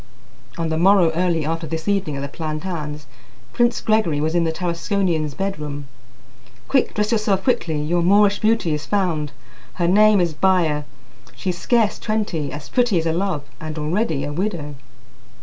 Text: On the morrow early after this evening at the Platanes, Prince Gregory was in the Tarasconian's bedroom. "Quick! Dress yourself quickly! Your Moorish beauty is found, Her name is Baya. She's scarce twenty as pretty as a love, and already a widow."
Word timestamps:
On 0.57 0.69
the 0.69 0.79
morrow 0.79 1.11
early 1.11 1.45
after 1.45 1.67
this 1.67 1.87
evening 1.87 2.15
at 2.17 2.21
the 2.23 2.27
Platanes, 2.27 3.05
Prince 3.53 3.81
Gregory 3.81 4.19
was 4.19 4.33
in 4.33 4.45
the 4.45 4.51
Tarasconian's 4.51 5.35
bedroom. 5.35 5.85
"Quick! 6.67 6.95
Dress 6.95 7.11
yourself 7.11 7.43
quickly! 7.43 7.79
Your 7.79 8.01
Moorish 8.01 8.39
beauty 8.39 8.73
is 8.73 8.87
found, 8.87 9.31
Her 9.75 9.87
name 9.87 10.19
is 10.19 10.33
Baya. 10.33 10.85
She's 11.35 11.59
scarce 11.59 11.99
twenty 11.99 12.51
as 12.51 12.67
pretty 12.67 12.97
as 12.97 13.05
a 13.05 13.13
love, 13.13 13.43
and 13.59 13.77
already 13.77 14.23
a 14.23 14.33
widow." 14.33 14.73